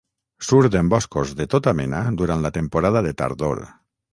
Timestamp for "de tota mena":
1.41-2.01